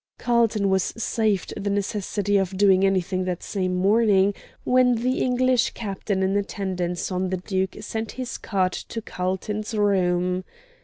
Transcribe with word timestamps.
Carlton 0.17 0.71
was 0.71 0.95
saved 0.97 1.53
the 1.55 1.69
necessity 1.69 2.35
of 2.37 2.57
doing 2.57 2.83
anything 2.83 3.23
that 3.25 3.43
same 3.43 3.75
morning, 3.75 4.33
when 4.63 4.95
the 4.95 5.19
English 5.19 5.73
captain 5.75 6.23
in 6.23 6.35
attendance 6.35 7.11
on 7.11 7.29
the 7.29 7.37
Duke 7.37 7.75
sent 7.81 8.13
his 8.13 8.39
card 8.39 8.73
to 8.73 8.99
Carlton's 9.03 9.75
room. 9.75 10.43